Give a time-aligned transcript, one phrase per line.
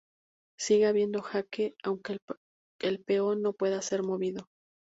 [0.59, 2.17] Sigue habiendo jaque aunque
[2.81, 4.47] el peón no pueda ser movido.